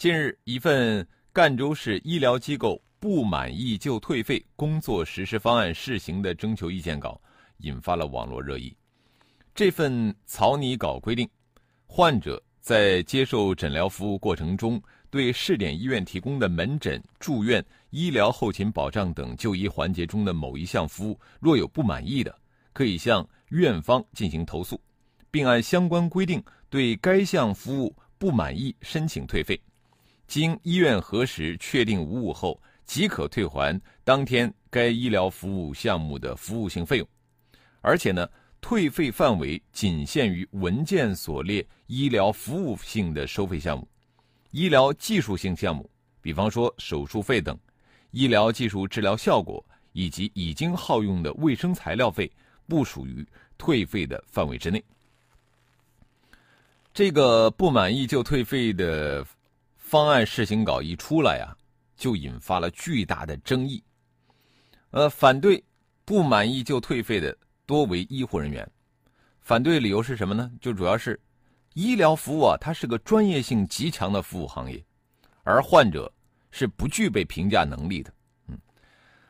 [0.00, 7.20] 近日，一份赣州市医疗机构不满意就退费工作实施方案试行的征求意见稿。
[7.58, 8.74] 引发了网络热议。
[9.54, 11.28] 这份草拟稿规定，
[11.84, 22.34] 患者在接受诊疗服务过程中，对试点医院提供的门诊、住院、医疗后勤保障等就医环节中的某一项服务，若有不满意的，
[22.72, 24.80] 可以向院方进行投诉，
[25.30, 29.60] 并按相关规定对该项服务不满意申请退费。
[30.30, 37.08] 经医院核实确定无误后，即可退还当天该医疗服务项目的服务性费用。
[37.80, 38.28] 而且呢，
[38.60, 43.88] 退费范围仅限于文件所列医疗服务性的收费项目，
[44.52, 45.90] 医疗技术性项目，
[46.22, 47.58] 比方说手术费等，
[48.12, 52.30] 医疗技术治疗效果以及已经耗用的卫生材料费，
[52.68, 53.26] 不属于
[53.58, 54.80] 退费的范围之内。
[56.94, 59.26] 这个不满意就退费的
[59.90, 61.50] 方案试行稿一出来啊，
[61.96, 63.82] 就引发了巨大的争议。
[64.92, 65.60] 呃，反对
[66.04, 67.36] 不满意就退费的。
[67.66, 68.68] 多为医护人员，
[69.40, 70.48] 反对理由是什么呢？
[70.60, 71.20] 就主要是，
[71.74, 74.84] 医疗服务啊，它是个专业性极强的服务行业，
[75.42, 76.12] 而患者
[76.52, 78.12] 是不具备评价能力的。
[78.46, 78.58] 嗯，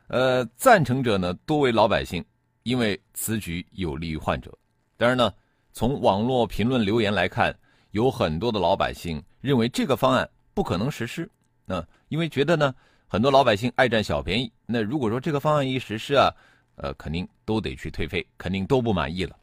[0.08, 2.22] 呃，赞成者呢多为老百姓，
[2.64, 4.50] 因为此举有利于患者。
[4.98, 5.32] 当然呢，
[5.72, 7.54] 从网络评论留言来看，
[7.92, 10.28] 有很多的老百姓认为这个方案
[10.60, 11.26] 不可能实施。
[11.64, 12.74] 那因为觉得呢，
[13.08, 14.52] 很多老百姓爱占小便宜。
[14.66, 16.30] 那如果说这个方案一实施啊，
[16.76, 19.34] 呃，肯定都得去退费，肯定都不满意了。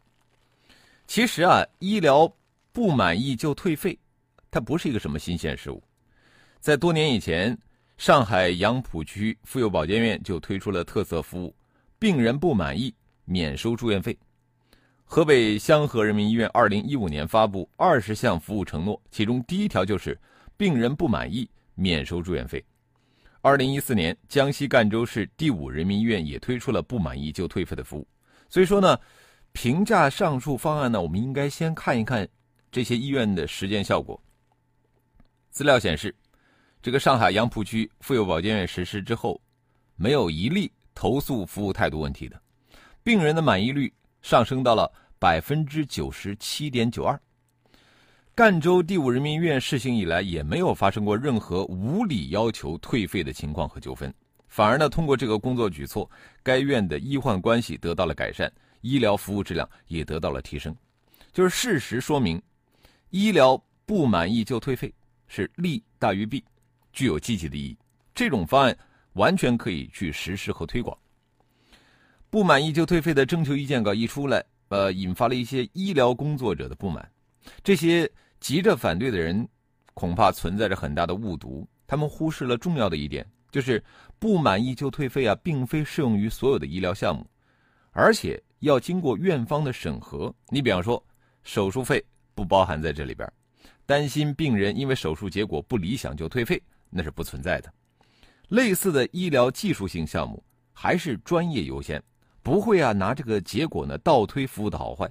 [1.08, 2.32] 其实啊，医疗
[2.72, 3.98] 不满意就退费，
[4.52, 5.82] 它不是一个什么新鲜事物。
[6.60, 7.58] 在多年以前，
[7.98, 11.56] 上海杨浦区妇幼保健院就推出了特色服务：
[11.98, 12.94] 病人不满意
[13.26, 14.16] 免收住院费。
[15.04, 20.16] 河北香河人民医院二零一五年发布二十项服务承诺，其中第一条就是
[20.58, 22.64] 病人不满意免收住院费。
[23.42, 28.08] 二零一四年，江西赣州市第五人民医院也推出了不满意就退费的服务。
[28.50, 29.00] 所以说呢，
[29.52, 32.28] 评价上述方案呢，我们应该先看一看
[32.72, 34.22] 这些医院的实践效果。
[35.52, 36.14] 资料显示，
[36.82, 39.40] 这个上海杨浦区妇幼保健院实施之后，
[39.96, 42.42] 没有一例投诉服务态度问题的，
[43.04, 47.20] 病人的满意率上升到了百分之九十七点九二。
[48.38, 54.14] 赣州第五人民医院试行以来，也没有发生过任何无理要求退费的情况和纠纷，
[54.48, 56.08] 反而呢，通过这个工作举措，
[56.44, 60.76] 该院的医患关系得到了改善，医疗服务质量也得到了提升。
[61.34, 62.40] 就是事实说明，
[63.10, 64.94] 医疗不满意就退费
[65.26, 66.46] 是利大于弊，
[66.94, 67.76] 具有积极的意义。
[68.14, 68.78] 这种方案
[69.14, 70.96] 完全可以去实施和推广。
[72.30, 77.12] 不满意就退费的征求意见稿一出来，呃，引发了一些医疗工作者的不满，
[77.64, 78.08] 这些。
[78.40, 79.48] 急着反对的人，
[79.94, 81.68] 恐怕存在着很大的误读。
[81.88, 83.84] 他们忽视了重要的一点，就是
[84.20, 87.26] 不满意就退费啊，并非适用于所有的医疗项目，
[87.92, 90.34] 而且要经过院方的审核。
[90.50, 91.02] 你比方说，
[91.44, 92.04] 手术费
[92.36, 93.32] 不包含在这里边，
[93.86, 97.74] 担心病人因为手术结果不理想就退费，那是不存在的。
[98.50, 100.44] 类似的医疗技术性项目，
[100.74, 102.04] 还是专业优先，
[102.44, 105.10] 不会啊拿这个结果呢倒推服务的好坏。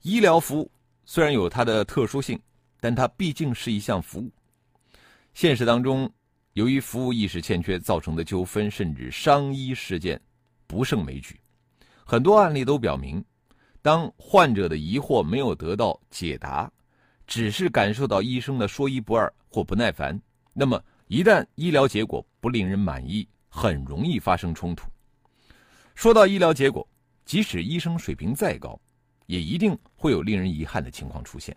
[0.00, 0.70] 医疗服务。
[1.10, 2.38] 虽然有它的特殊性，
[2.80, 4.30] 但它毕竟是一项服务。
[5.32, 6.12] 现实当中，
[6.52, 10.20] 由于服务意识欠缺造成的纠纷甚至伤医事件
[10.66, 11.40] 不胜枚举。
[12.04, 13.24] 很多案例都表明，
[13.80, 16.70] 当患者的疑惑没有得到解答，
[17.26, 20.20] 只是感受到医生的说一不二或不耐烦，
[20.52, 24.86] 那么一旦医疗结果不令人满意，很容易发生冲突。
[25.94, 26.86] 说到医疗结果，
[27.24, 28.78] 即使医生水平再高，
[29.28, 31.56] 也一定会有令人遗憾的情况出现。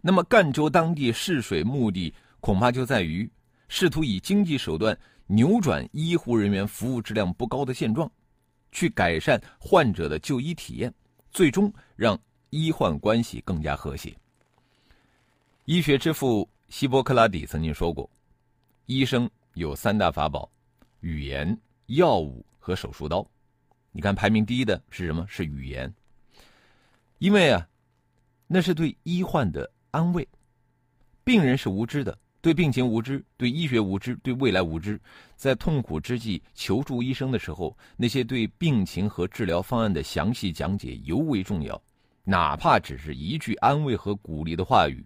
[0.00, 3.28] 那么，赣州当地试水目的恐怕就在于
[3.68, 4.96] 试图以经济手段
[5.26, 8.10] 扭转医护人员服务质量不高的现状，
[8.72, 10.92] 去改善患者的就医体验，
[11.30, 12.18] 最终让
[12.50, 14.14] 医患关系更加和谐。
[15.64, 18.08] 医学之父希波克拉底曾经说过
[18.86, 20.50] ：“医生有三大法宝：
[21.00, 23.24] 语言、药物和手术刀。”
[23.92, 25.24] 你看，排名第一的是什么？
[25.28, 25.92] 是语言。
[27.18, 27.66] 因为啊，
[28.46, 30.26] 那是对医患的安慰。
[31.24, 35.00] 病人是无知的，对病情无知，对医学无知，对未来无知，
[35.34, 41.80] 在痛苦之际求助医生的时候，那些对病情和治疗方案的详细讲解尤为重要。
[42.22, 45.04] 哪怕只是一句安慰和鼓励的话语，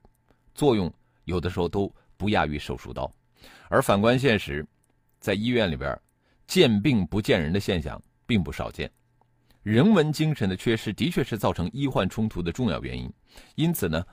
[0.54, 0.92] 作用
[1.24, 3.10] 有的时候都不亚于手术刀。
[3.68, 4.66] 而反观现实，
[5.20, 5.98] 在医院里边，
[6.46, 8.90] 见病不见人的现象并不少见。
[9.62, 13.12] 人文精神的缺失，的确是造成医患冲突的重要原因。
[13.56, 14.04] 因此呢，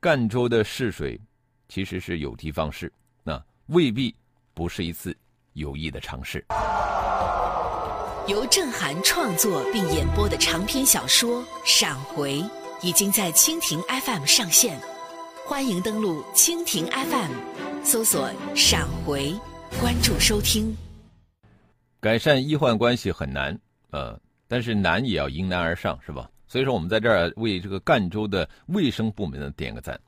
[0.00, 1.20] 赣州的试水。
[1.66, 2.92] 其实是有的放矢，
[3.22, 4.14] 那未必
[4.52, 5.16] 不是一次
[5.54, 6.44] 有益的尝试。
[8.28, 12.40] 由郑涵创作并演播的长篇小说《闪回》
[12.82, 14.78] 已经在蜻蜓 FM 上线，
[15.46, 17.32] 欢迎登录蜻蜓 FM，
[17.82, 19.34] 搜索“闪回”，
[19.80, 20.76] 关注收听。
[21.98, 23.58] 改善医患关系很难，
[23.90, 24.20] 呃，
[24.54, 26.30] 但是难也要迎难而上，是吧？
[26.46, 30.00] 所以说，我们在这儿为这个赣州的卫生部门呢点个赞。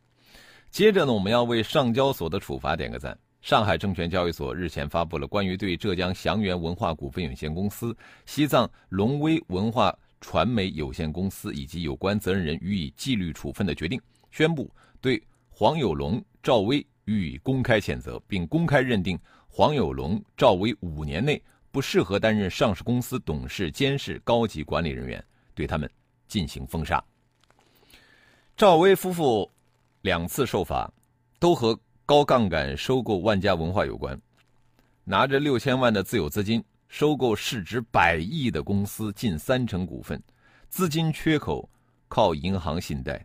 [0.70, 3.18] 接着呢，我们要为上交所的处罚点个赞。
[3.40, 7.92] 上海证券交易所日前发布了关于对浙江祥源文化股份有限公司、
[8.24, 14.00] 西藏龙威文化传媒有限公司以及有关责任人予以纪律处分的决定，
[14.30, 19.18] 宣布对黄有龙、赵薇予以公开谴责，并公开认定
[19.48, 21.42] 黄有龙、赵薇五年内
[21.76, 25.22] 不适合担任上市公司董事、监事、高级管理人员，
[25.54, 25.86] 对他们
[26.26, 27.04] 进行封杀。
[28.56, 29.50] 赵薇夫妇。
[30.00, 30.90] 两次受罚，
[31.38, 34.18] 都和高杠杆收购万家文化有关。
[35.04, 40.18] 拿着六千万的自有资金收购市值百亿的公司近三成股份，
[40.70, 41.68] 资金缺口
[42.08, 43.22] 靠银行信贷，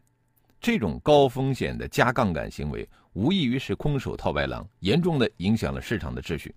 [0.59, 6.53] 这种高风险的加杠杆行为，无异于是空手套白狼，严重的影响了市场的秩序。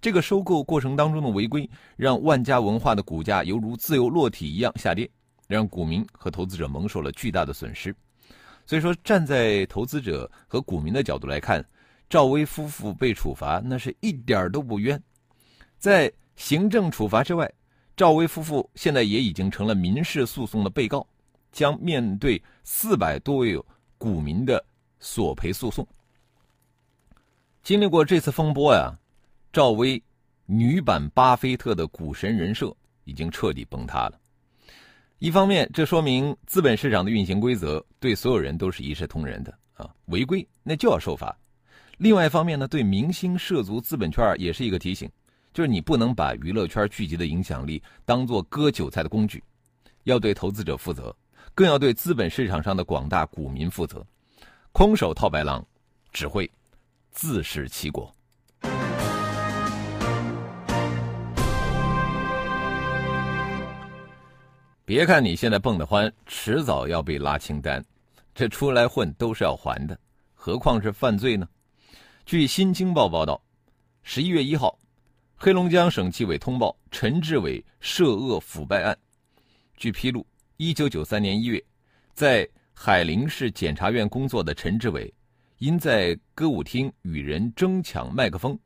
[0.00, 5.08] 这个收购过程当中的违规，让万家文化的股价犹如自由落体一样下跌，
[5.46, 7.94] 让股民和投资者蒙受了巨大的损失。
[8.64, 11.64] 所以说，站在投资者和股民的角度来看，
[12.08, 15.02] 赵薇夫妇被处罚那是一点儿都不冤。
[15.78, 17.50] 在行政处罚之外，
[17.96, 21.06] 赵薇夫妇现在也已经成了民事诉讼的被告，
[21.50, 23.60] 将面对四百多位
[23.96, 24.64] 股民的
[25.00, 25.86] 索赔诉讼。
[27.62, 28.96] 经历过这次风波呀，
[29.58, 30.00] 赵薇
[30.46, 32.72] 女版巴菲特的股神人设
[33.02, 34.12] 已经彻底崩塌了。
[35.18, 41.36] 一方面，这说明资本市场的运行规则对所有人都是一视同仁的啊，违规那就要受罚。
[41.96, 45.10] 另外一方面呢，对明星涉足资本圈也是一个提醒，
[45.52, 49.42] 就是你不能把娱乐圈聚集的影响力当做割韭菜的工具，
[50.04, 51.12] 要对投资者负责，
[51.52, 54.06] 更要对资本市场上的广大股民负责。
[54.70, 55.66] 空手套白狼，
[56.12, 56.48] 只会
[57.10, 58.14] 自食其果。
[64.88, 67.84] 别看你现在蹦得欢，迟早要被拉清单。
[68.34, 70.00] 这出来混都是要还的，
[70.32, 71.46] 何况是犯罪呢？
[72.24, 73.38] 据《新京报》报道，
[74.02, 74.78] 十一月一号，
[75.36, 78.96] 黑龙江省纪委通报陈志伟涉恶腐败案。
[79.76, 80.26] 据披露，
[80.56, 81.62] 一九九三年一月，
[82.14, 85.12] 在海陵市检察院工作的陈志伟，
[85.58, 88.58] 因在歌舞厅与人争抢麦克风，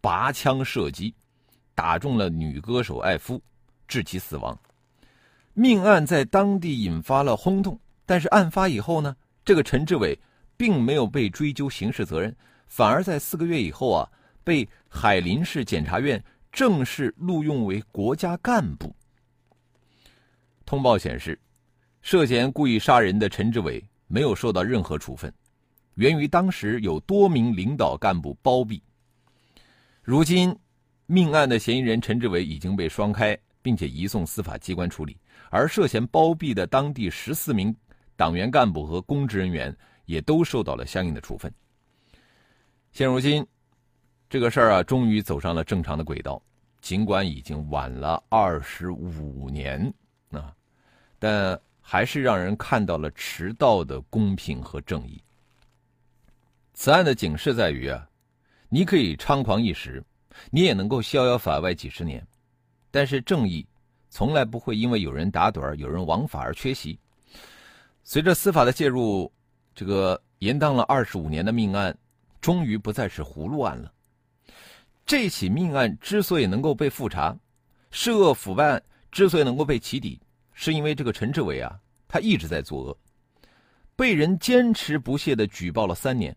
[0.00, 1.12] 拔枪射击，
[1.74, 3.42] 打中了女歌手艾夫，
[3.88, 4.56] 致其死亡。
[5.54, 10.18] 命案在当地引发了轰动，但是案发以后呢，这个陈志伟
[10.56, 12.34] 并没有被追究刑事责任，
[12.66, 14.10] 反而在四个月以后啊，
[14.42, 18.94] 被海林市检察院正式录用为国家干部。
[20.66, 21.38] 通报显示，
[22.02, 25.32] 涉嫌故意杀人的陈志伟没有受到任何处分，
[25.94, 28.82] 源于当时有多名领导干部包庇。
[30.02, 30.56] 如今，
[31.06, 35.16] 命案的嫌疑人陈志伟已经被双开，并且移送司法机关处理。
[35.54, 37.72] 而涉嫌包庇的当地十四名
[38.16, 39.72] 党员干部和公职人员
[40.04, 41.54] 也都受到了相应的处分。
[42.90, 43.46] 现如今，
[44.28, 46.42] 这个事儿啊，终于走上了正常的轨道，
[46.80, 49.94] 尽管已经晚了二十五年
[50.32, 50.52] 啊，
[51.20, 55.22] 但还是让人看到了迟到的公平和正义。
[56.72, 58.04] 此案的警示在于啊，
[58.68, 60.02] 你可以猖狂一时，
[60.50, 62.26] 你也能够逍遥法外几十年，
[62.90, 63.64] 但是正义。
[64.16, 66.96] 从来不会因为有人打盹、有人枉法而缺席。
[68.04, 69.28] 随着司法的介入，
[69.74, 71.98] 这个延宕了二十五年的命案，
[72.40, 73.92] 终于不再是葫芦案了。
[75.04, 77.36] 这起命案之所以能够被复查，
[77.90, 78.80] 涉恶腐败案
[79.10, 80.20] 之所以能够被起底，
[80.52, 82.96] 是因为这个陈志伟啊，他一直在作恶，
[83.96, 86.36] 被人坚持不懈的举报了三年。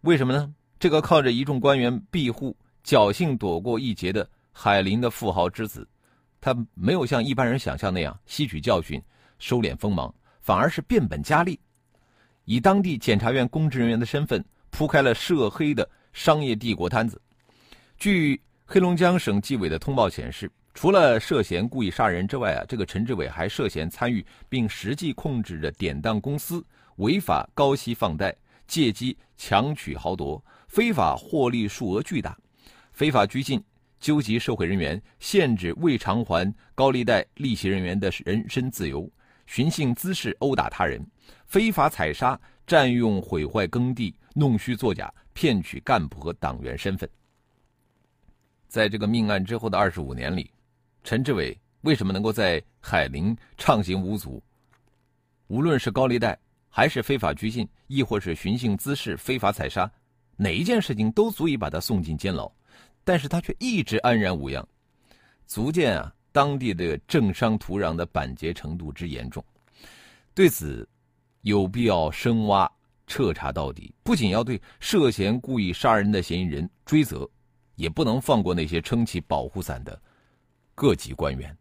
[0.00, 0.50] 为什么呢？
[0.78, 5.86] 这个靠着一众官员庇护、侥幸躲过一劫的海林的富豪之子。
[6.44, 9.02] 他没有像一般人想象那样吸取教训、
[9.38, 11.58] 收敛锋芒，反而是变本加厉，
[12.44, 17.18] 以当地检察院公职人员的身份，铺开了涉黑的商业帝国摊子。
[17.96, 26.62] 据黑龙江省纪委的通报显示，除了涉嫌故意杀人之外啊，这个陈志伟还涉嫌参与并实际控制着典当公司，
[26.96, 28.36] 违法高息放贷，
[28.66, 32.36] 借机强取豪夺，非法获利数额巨大，
[32.92, 33.64] 非法拘禁、
[34.04, 39.10] 纠集社会人员，限制未偿还高利贷利息人员的人身自由，
[39.46, 41.02] 寻衅滋事殴打他人，
[41.46, 47.08] 非法采砂、占用毁坏耕地、弄虚作假，骗取干部和党员身份。
[48.68, 50.50] 在这个命案之后的二十五年里，
[51.02, 54.42] 陈志伟为什么能够在海陵畅行无阻？
[55.46, 59.90] 无论是高利贷，还是非法拘禁，亦或是寻衅滋事、非法采砂，
[60.36, 62.52] 哪一件事情都足以把他送进监牢，
[63.04, 64.66] 但是他却一直安然无恙，
[65.46, 69.44] 足见啊当地的政商土壤的板结程度之严重。
[70.34, 70.88] 对此，
[71.42, 72.70] 有必要深挖
[73.06, 77.28] 彻查到底，不仅要对涉嫌故意杀人的嫌疑人追责。
[77.76, 80.00] 也不能放过那些撑起保护伞的
[80.76, 81.58] 各级官员。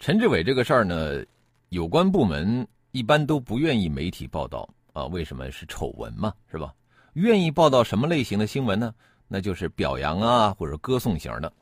[0.00, 1.24] 陈志伟这个事儿呢，
[1.68, 6.74] 有关部门一般都不愿意媒体报道啊，为什么是丑闻嘛，是吧？
[7.14, 8.94] 愿意报道什么类型的新闻呢？
[9.28, 11.52] 那就是表扬啊或者歌颂型的。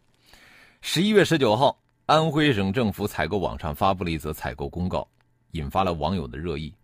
[0.80, 5.06] 十一月十九号，安徽省政府采购网上发布了一则采购公告，
[5.52, 6.74] 引发了网友的热议。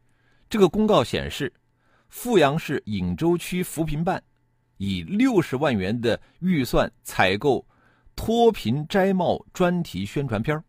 [0.48, 1.52] 这个公告显示。
[2.08, 4.22] 阜阳市颍州区扶贫办
[4.76, 7.66] 以六十万元的预算采购
[8.14, 10.62] 脱贫摘帽专题宣传片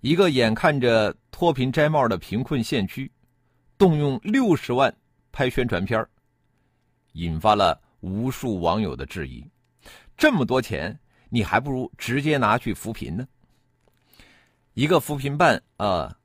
[0.00, 3.10] 一个眼看着脱贫摘帽的贫困县区，
[3.82, 4.94] 动用六十万
[5.32, 6.06] 拍宣传片
[7.14, 9.44] 引发了无数网友的质疑：
[10.16, 10.96] 这么多钱，
[11.28, 13.26] 你还不如直接拿去扶贫呢？
[14.74, 16.16] 一个扶贫办啊，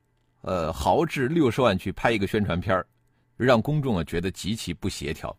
[0.41, 2.85] 呃，豪掷六十万去拍一个宣传片
[3.35, 5.35] 让公众啊觉得极其不协调，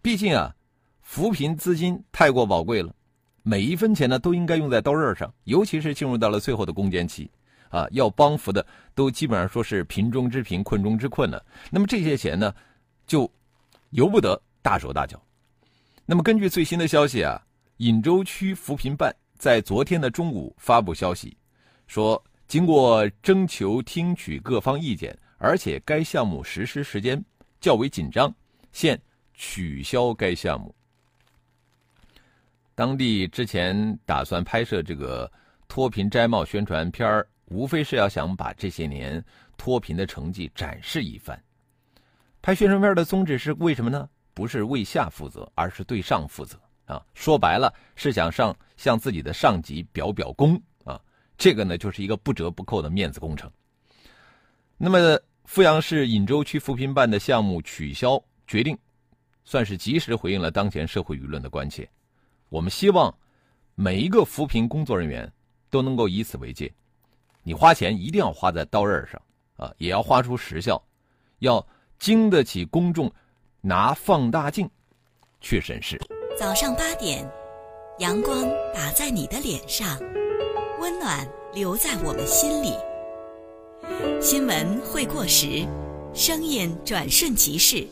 [0.00, 0.54] 毕竟啊，
[1.02, 2.94] 扶贫资金太过宝贵了，
[3.42, 7.28] 每一分钱呢都应该用在刀刃上，尤其是进入到了最后的攻坚期，
[7.70, 11.44] 啊，要帮扶的都基本上说是贫中之贫、困中之困了。
[11.70, 12.54] 那么这些钱呢，
[13.06, 13.30] 就
[13.90, 15.20] 由不得大手大脚。
[16.04, 17.40] 那么根据最新的消息啊，
[17.78, 21.36] 颍州区扶贫办在昨天的中午发布消息，
[21.86, 27.22] 说经过征求听取各方意见，而且该项目实施时间。
[27.58, 28.32] 较为紧张，
[28.70, 29.00] 现
[29.34, 30.72] 取消该项目。
[32.74, 35.28] 当地之前打算拍摄这个
[35.66, 39.24] 脱贫摘帽宣传片儿无非是要想把这些年
[39.56, 41.42] 脱贫的成绩展示一番。
[42.42, 44.08] 拍宣传片的宗旨是为什么呢？
[44.34, 47.04] 不是为下负责，而是对上负责啊！
[47.14, 51.00] 说白了是想上向自己的上级表表功啊！
[51.38, 53.50] 这个呢，就是一个不折不扣的面子工程。
[54.76, 55.18] 那么。
[55.48, 58.76] 阜阳市颍州区扶贫办的项目取消决定，
[59.44, 61.88] 算是及时回应了当前社会舆论的关切。
[62.48, 63.16] 我们希望
[63.76, 65.32] 每一个扶贫工作人员
[65.70, 66.74] 都能够以此为戒，
[67.46, 69.22] 你花钱一定要花在刀刃上
[69.56, 70.82] 啊，也要花出实效，
[71.38, 71.64] 要
[71.96, 73.08] 经得起公众
[73.60, 74.68] 拿放大镜
[75.40, 75.96] 去审视。
[76.36, 77.24] 早上八点，
[78.00, 78.42] 阳光
[78.74, 79.96] 打在你的脸上，
[80.80, 81.24] 温暖
[81.54, 82.72] 留在我们心里。
[84.20, 85.64] 新闻会过时，
[86.12, 87.86] 声音转瞬即逝，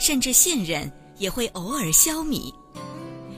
[0.00, 2.52] 甚至信任也会偶尔消弭。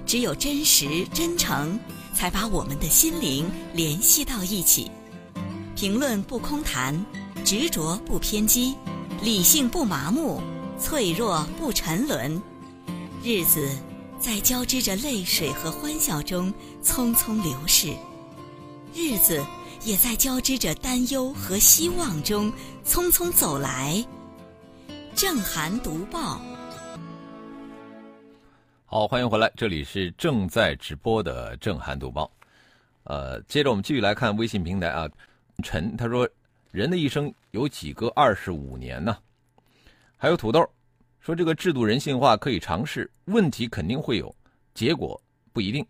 [0.06, 1.78] 只有真实真诚，
[2.14, 3.44] 才把我们的心灵
[3.74, 4.90] 联系到一起。
[5.82, 6.94] 评论不空谈，
[7.44, 8.76] 执着不偏激，
[9.20, 10.40] 理性不麻木，
[10.78, 12.40] 脆弱不沉沦。
[13.24, 13.68] 日子
[14.16, 17.92] 在交织着泪水和欢笑中匆匆流逝。
[18.94, 19.44] 日子。
[19.84, 22.52] 也在交织着担忧和希望中
[22.84, 24.06] 匆匆走来。
[25.16, 26.40] 正涵读报，
[28.86, 32.30] 好，欢迎回来，这里是正在直播的正涵读报。
[33.02, 35.08] 呃，接着我们继续来看微信平台啊，
[35.62, 36.28] 陈他说，
[36.70, 39.16] 人的一生有几个二十五年呢？
[40.16, 40.68] 还有土豆
[41.20, 44.34] 说，这个制度人性化可以尝试，问题肯定会有，
[44.74, 45.20] 结果
[45.52, 45.86] 不一定。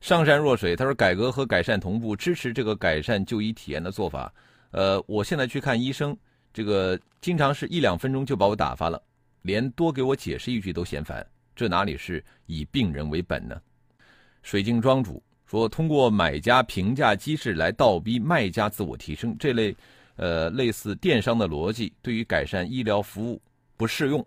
[0.00, 4.32] 上善若水，他说改革和改善同步，支持这个改善就医体验的做法。
[4.70, 6.16] 呃，我现在去看医生，
[6.52, 9.02] 这个经常是一两分钟就把我打发了，
[9.42, 13.60] 连多给我解释一句都嫌烦，这哪里是以病人为本呢？
[14.42, 19.74] 水晶庄主说，通过买家评价机制来倒逼卖家自我提升，这类
[20.16, 23.40] 呃类似电商的逻辑，对于改善医疗服务
[23.76, 24.26] 不适用。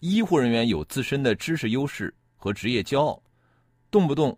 [0.00, 3.22] 医护人员有自身的知识优势和职业骄傲，
[3.90, 4.36] 动不动。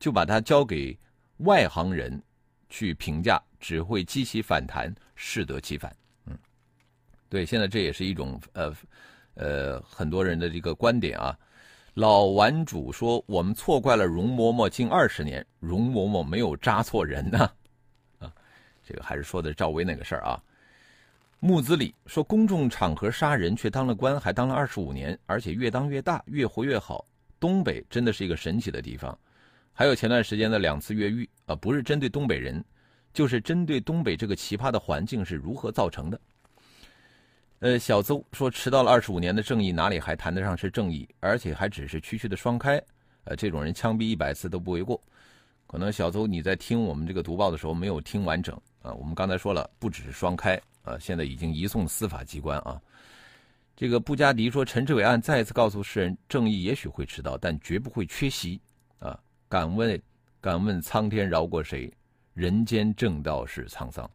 [0.00, 0.94] 就把它交给
[1.38, 2.22] 外行人
[2.68, 5.96] 去评价，只会激起反弹，适得其反。
[6.26, 6.36] 嗯，
[7.30, 8.74] 对，现在这也是一种呃
[9.32, 11.38] 呃很多人的这个观点啊。
[11.94, 17.48] 老顽主说：“我们错怪了容嬷嬷近二十年，容嬷嬷没有扎错人呢。”
[18.18, 18.32] 啊，
[18.82, 20.42] 这个还是说的赵薇那个事儿啊。
[21.38, 27.06] 木子李说：“公众场合杀人，却当了官，还当了二十五年，而且越当越大，越活越好。
[27.38, 29.16] 东北真的是一个神奇的地方。”
[29.72, 32.64] 还有前段时间的两次越狱啊，不是针对东北人，
[33.12, 36.20] 就是针对东北这个奇葩的环境是如何造成的。
[37.60, 41.08] 呃，小邹说迟到了二十五年的正义哪里还谈得上是正义？
[41.20, 42.82] 而且还只是区区的双开，
[43.24, 45.00] 呃，这种人枪毙一百次都不为过。
[45.66, 48.92] 可能小邹你在听我们这个读报的时候没有听完整啊。
[48.92, 52.80] 我们刚才说了，不只是双开啊，现在已经移送司法机关啊。
[53.74, 58.60] 这个布加迪说，陈志伟案再次告诉世人，正义也许会迟到，但绝不会缺席
[58.98, 59.18] 啊。
[59.48, 60.00] 敢问，
[60.40, 61.92] 敢问苍天饶过谁？
[62.34, 64.08] 人间正道是沧桑。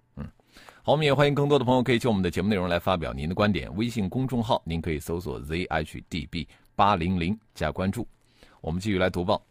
[0.82, 3.70] 好，我们也欢迎更多的朋友可以就我们的节目内容来发表您的观点。
[3.76, 8.08] 微信公众号您可以搜索 zhdb 八零零加关注。
[8.62, 9.46] 我们继续来读报。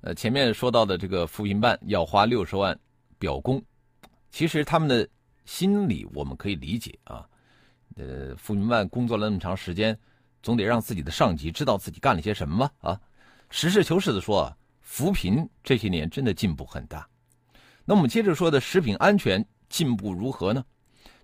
[0.00, 2.76] 呃，前面说到的这个扶贫办要花六十万
[3.18, 3.62] 表功，
[4.30, 5.06] 其实他们的
[5.44, 7.28] 心理我们可以理解啊。
[7.96, 9.96] 呃，扶贫办工作了那么长时间，
[10.42, 13.00] 总得让自己的上级知道自己干了些什么吧啊。
[13.50, 17.06] 实事求是的说，扶贫这些年真的进步很大。
[17.84, 19.46] 那我们接着说的食品安全。
[19.68, 20.64] 进步如何呢？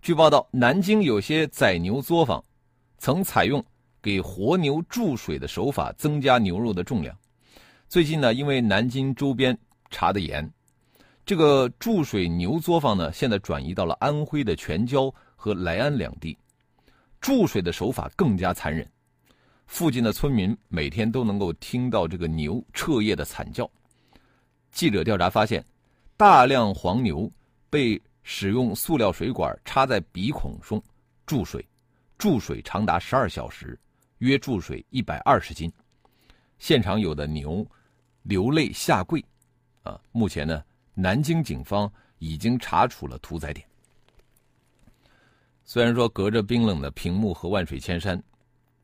[0.00, 2.42] 据报道，南京有些宰牛作坊
[2.98, 3.64] 曾采用
[4.02, 7.16] 给活牛注水的手法增加牛肉的重量。
[7.88, 9.56] 最近呢，因为南京周边
[9.90, 10.50] 查的严，
[11.24, 16.36] 这个注水牛作坊呢，现在转移到了安徽的全椒和莱安两地，
[17.20, 18.84] 注水的手法更加残忍。
[19.66, 23.70] 附近的村民每天都能够听到这个牛彻夜的惨叫。
[24.72, 25.64] 记者调查发现，
[26.16, 27.30] 大量黄牛
[27.70, 28.02] 被。
[28.22, 30.82] 使用塑料水管插在鼻孔中
[31.26, 31.66] 注水，
[32.18, 33.78] 注水长达十二小时，
[34.18, 35.72] 约注水一百二十斤。
[36.58, 37.66] 现场有的牛
[38.22, 39.24] 流泪下跪，
[39.82, 40.00] 啊！
[40.12, 40.62] 目前呢，
[40.94, 43.66] 南京警方已经查处了屠宰点。
[45.64, 48.22] 虽然说隔着冰冷的屏幕和万水千山，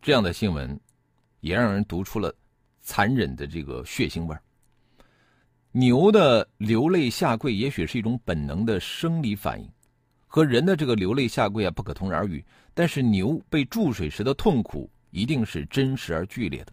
[0.03, 0.79] 这样的新闻
[1.41, 2.35] 也让人读出了
[2.81, 4.43] 残忍的这个血腥味儿。
[5.79, 9.71] 牛的流泪下跪，也许是一种本能的生理反应，
[10.27, 12.45] 和人的这个流泪下跪啊不可同日而语。
[12.75, 16.73] 但是牛被注水时的痛苦，一定是真实而剧烈的。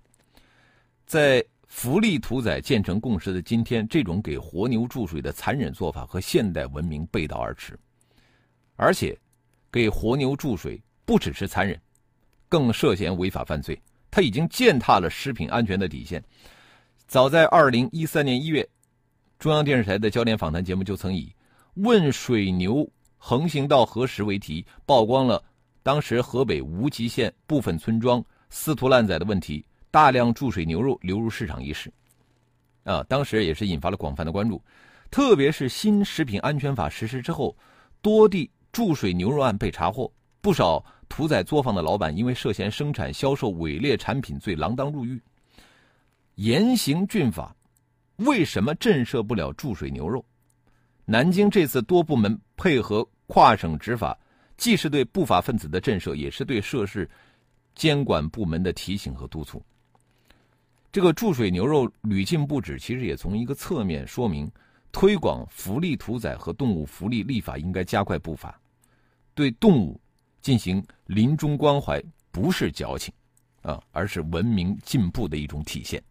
[1.06, 7.78] 在福利屠宰建成共识的今天，这种给活牛注水的残忍做法和现代文明背道而驰。
[8.76, 9.16] 而且，
[9.72, 11.80] 给活牛注水不只是残忍，
[12.50, 13.80] 更涉嫌违法犯罪。
[14.10, 16.24] 它已经践踏了食品安全的底线。
[17.06, 18.68] 早在二零一三年一月。
[19.46, 21.32] 中央电视台的焦点访谈节目就曾以
[21.78, 25.40] “问水牛横行到何时”为题，曝光了
[25.84, 31.94] 当时河北无极县部分村庄私屠滥宰的问题，大量注水牛肉流入市场一事。
[32.86, 34.60] 啊，当时也是引发了广泛的关注。
[35.12, 37.56] 特别是新食品安全法实施之后，
[38.02, 45.22] 多地注水牛肉案被查获，不少屠宰作坊的老板因为涉嫌生产、销售伪劣产品罪锒铛入狱。
[46.34, 47.55] 严刑峻法。
[48.18, 50.24] 为什么震慑不了注水牛肉？
[51.06, 54.18] 南京这次多部门配合跨省执法，
[54.58, 57.10] 既是对不法分子的震慑，也是对涉事
[57.76, 59.62] 监管部门的提醒和督促。
[60.92, 64.50] 这个注水牛肉屡禁不止，其实也从一个侧面说明，
[64.94, 68.58] 推广福利屠宰和动物福利立法应该加快步伐，
[69.34, 70.00] 对动物
[70.42, 72.02] 进行临终关怀，
[72.32, 73.14] 不是矫情，
[73.62, 76.02] 啊，而是文明进步的一种体现。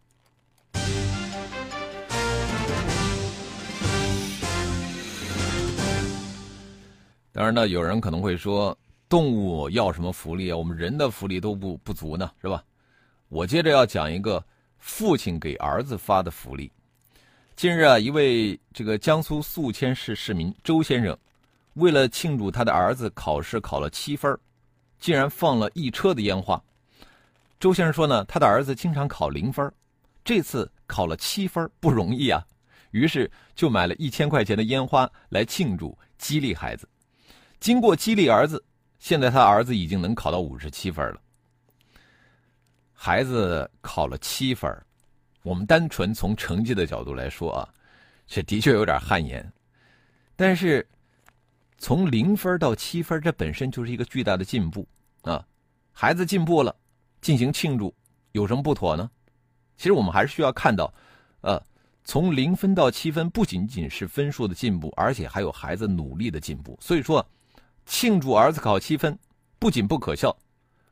[7.35, 10.57] 当然呢，有人可能会说，动物要什么福利啊？
[10.57, 12.63] 我们人的福利都不不足呢，是吧？
[13.29, 14.41] 我接着要讲一个
[14.79, 16.71] 父亲给儿子发的福利。
[17.57, 21.19] 近日啊，一位这个江苏宿迁市市民周先生，
[21.73, 24.39] 为了庆祝他的儿子考试考了七分，
[25.01, 26.63] 竟然放了一车的烟花。
[27.59, 29.69] 周先生说呢，他的儿子经常考零分，
[30.25, 32.47] 这次考了七分不容易啊，
[32.93, 36.89] 于是就买了一千块钱的烟花来庆祝，激励孩子。
[37.65, 38.63] 经过激励儿子，
[38.99, 41.21] 现在他儿子已经能考到五十七分了。
[42.93, 44.71] 孩子考了七分，
[45.43, 47.69] 我们单纯从成绩的角度来说啊，
[48.27, 49.51] 这的确有点汗颜。
[50.37, 50.87] 但是
[51.79, 54.87] 从零分到七分，这本身就是一个巨大的进步
[55.23, 55.43] 啊！
[55.91, 56.77] 孩子进步了，
[57.23, 57.95] 进行庆祝
[58.33, 59.11] 有什么不妥呢？
[59.79, 60.93] 其实我们还是需要看到，
[61.41, 61.59] 呃，
[62.05, 66.77] 从零分到七分，不仅仅是分数的进步，而且还有孩子努力的进步。
[66.79, 67.27] 所以说。
[67.87, 69.19] 庆祝儿子考七分，
[69.59, 70.37] 不仅不可笑，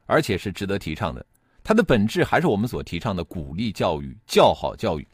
[0.07, 1.25] 而且是值得提倡的。
[1.65, 5.07] 它的本质还是我们所提倡的鼓励教育、较好教育。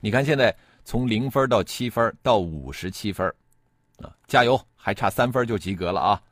[0.00, 0.54] 你看，现在
[0.84, 3.26] 从零分到七分到五十七分，
[3.98, 6.22] 啊，加油，还差三分就及格了啊！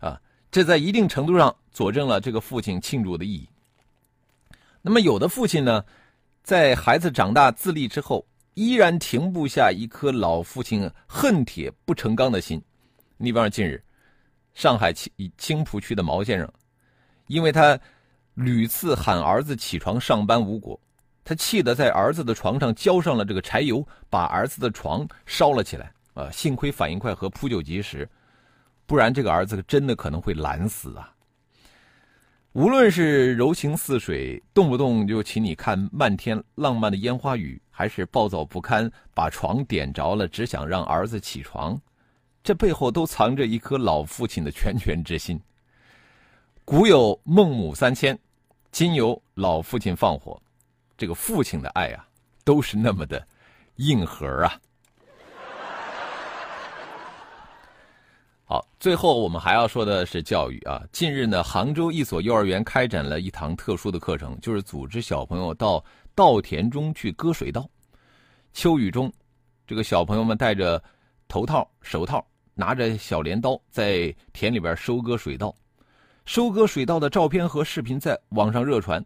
[0.00, 0.20] 啊，
[0.50, 3.48] 这在一定程度上佐证了这个父亲庆祝的意义。
[4.82, 5.84] 那么，有的父亲呢，
[6.42, 12.60] 在孩子长大自立之后，依然停不下一颗老父亲恨铁不成钢的心。
[13.16, 13.82] 你比方说，近日，
[14.54, 16.50] 上海青青浦区的毛先生，
[17.26, 17.78] 因为他。
[18.36, 20.80] 屡次喊儿子起床上班无果，
[21.22, 25.92] 他气得在儿子的床上浇上了这个柴油，把儿子的床烧了起来。
[26.14, 28.10] 啊，幸亏反应快和扑救及时，
[28.86, 31.14] 不然这个儿子真的可能会懒死啊！
[32.54, 41.80] 无论是柔情似水，动不动就请你看漫天浪漫的烟花雨，还是暴躁不堪，把床点着了，只想让儿子起床，
[42.44, 45.40] 这背后都藏着一颗老父亲的拳拳之心。
[46.62, 48.16] 古有孟母三迁，
[48.70, 50.38] 今有老父亲放火，
[50.94, 52.06] 这个父亲的爱啊，
[52.44, 53.26] 都是那么的
[53.76, 54.60] 硬核啊。
[58.44, 60.82] 好，最后我们还要说的是教育啊。
[60.92, 65.82] 近日呢，杭州一所幼儿园开展了一堂特殊的课程，就是组织小朋友到
[66.14, 67.66] 稻田中去割水稻。
[68.52, 69.10] 秋雨中，
[69.66, 70.82] 这个小朋友们戴着
[71.26, 75.54] 头套、手套，拿着小镰刀，在田里边收割水稻。
[76.24, 79.04] 收割水稻的照片和视频在网上热传。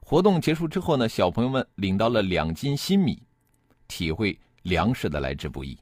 [0.00, 3.22] 活动结束之后呢，小朋友们领到了两斤新米，
[3.88, 5.76] 体会粮食的来之不易。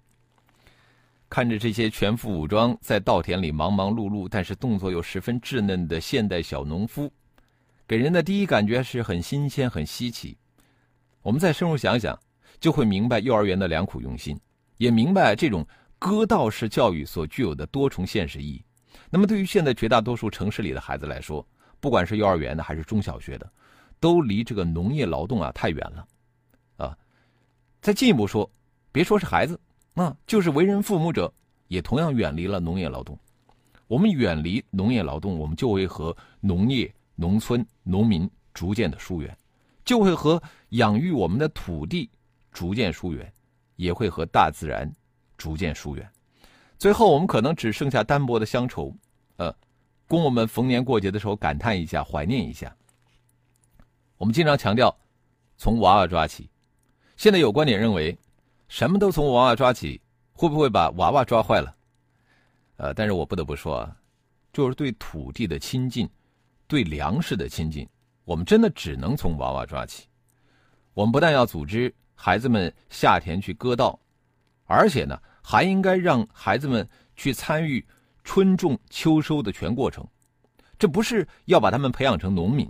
[1.29, 7.11] 看着这些全副武装在稻田里忙忙碌碌，但是动作又十分稚嫩的现代小农夫，
[7.89, 10.37] 给人的第一感觉是很新鲜、很稀奇。
[11.23, 12.19] 我们再深入想想，
[12.61, 14.39] 就会明白幼儿园的良苦用心，
[14.77, 15.67] 也明白这种
[16.05, 18.63] 割稻式教育所具有的多重现实意义。
[19.09, 21.47] 那么，对于现在绝大多数城市里的孩子来说，
[21.81, 23.51] 不管是幼儿园的还是中小学的，
[23.99, 26.07] 都离这个农业劳动啊太远了，
[26.77, 26.99] 啊。
[27.81, 28.51] 再进一步说，
[28.93, 29.59] 别说是孩子，
[29.95, 31.33] 那就是为人父母者，
[31.69, 33.19] 也同样远离了农业劳动。
[33.87, 39.35] 我们远离农业劳动，我们就会和农业、农村、农民逐渐的疏远，
[39.87, 42.11] 就会和养育我们的土地
[42.53, 43.33] 逐渐疏远，
[43.77, 44.87] 也会和大自然
[45.37, 46.11] 逐渐疏远。
[46.79, 48.95] 最后，我们可能只剩下单薄的乡愁。
[49.37, 49.55] 呃，
[50.07, 52.75] 供我们逢年过节的时候感叹一下、怀念一下。
[54.17, 54.95] 我们经常强调
[55.57, 56.49] 从娃娃抓起，
[57.17, 58.17] 现在有观点认为，
[58.69, 60.01] 什么都从娃娃抓起，
[60.33, 61.75] 会不会把娃娃抓坏了？
[62.77, 63.97] 呃，但是我不得不说啊，
[64.53, 66.09] 就是对土地的亲近，
[66.67, 67.89] 对粮食的亲近，
[68.25, 70.07] 我们真的只能从娃娃抓起。
[70.93, 73.99] 我们不但要组织孩子们下田去割稻，
[74.65, 77.85] 而且呢，还应该让孩子们去参与。
[78.27, 80.03] 春种秋收的全过程，
[80.79, 82.67] 这不是要把他们培养成农民，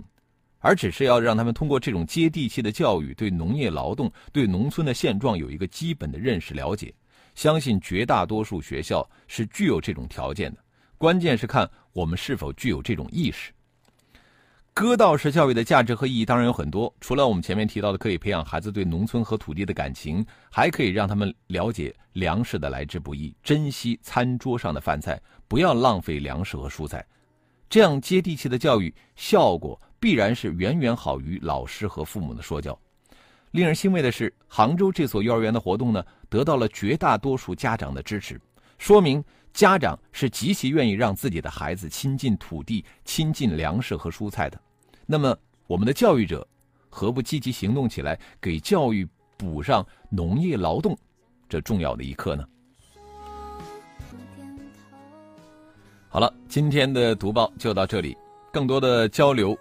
[0.59, 6.93] 而只是要让他们通过这种接地气的教育，对农业劳动、对农村的现状有一个基本的认识了解。
[7.35, 10.59] 相信绝大多数学校是具有这种条件的，
[10.97, 13.53] 关键是看我们是否具有这种意识。
[14.75, 27.05] 割稻式教育的价值和意义当然有很多，除了我们前面提到的可以培养孩子对农村和土地的感情，还可以让他们了解粮食的来之不易，珍惜餐桌上的饭菜，不要浪费粮食和蔬菜。
[27.69, 32.77] 这样接地气的教育效果必然是远远好于老师和父母的说教。
[33.51, 38.37] 令人欣慰的是，杭州这所幼儿园的活动呢，得到了绝大多数家长的支持，
[38.77, 39.23] 说明。
[39.53, 44.59] 家长是极其愿意让自己的孩子亲近土地、亲近粮食和蔬菜的。
[45.05, 45.37] 那么，
[45.67, 46.47] 我们的教育者
[46.89, 50.97] 何不积极行动起来，给教育补上农业劳动
[51.47, 52.47] 这重要的一课呢？
[56.09, 58.17] 好了，今天的读报就到这里。
[58.51, 59.57] 更多的交流，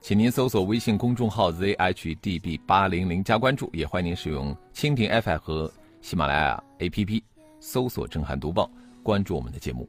[0.00, 7.22] 请您搜索微信公众号 zhdb 八零零加关注，也欢迎您使用蜻蜓 FM 和喜马拉雅 APP
[7.58, 8.70] 搜索“震撼读报”。
[9.02, 9.88] 关注我们的节目。